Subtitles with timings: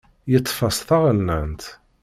[0.31, 1.63] Yeṭṭef-as taɣennant.